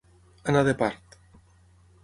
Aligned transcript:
Anar 0.53 0.63
de 0.69 0.73
part. 0.81 1.21